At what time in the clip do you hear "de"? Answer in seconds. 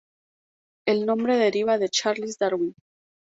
1.77-1.87